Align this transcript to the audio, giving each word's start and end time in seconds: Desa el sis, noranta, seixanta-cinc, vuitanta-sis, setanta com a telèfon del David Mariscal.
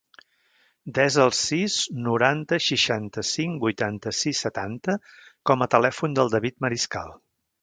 Desa 0.99 1.19
el 1.25 1.33
sis, 1.39 1.75
noranta, 2.07 2.59
seixanta-cinc, 2.69 3.61
vuitanta-sis, 3.67 4.41
setanta 4.47 4.97
com 5.51 5.67
a 5.67 5.73
telèfon 5.77 6.19
del 6.21 6.35
David 6.39 6.59
Mariscal. 6.67 7.15